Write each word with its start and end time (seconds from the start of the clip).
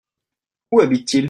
Où 0.71 0.79
habite-t-il? 0.81 1.19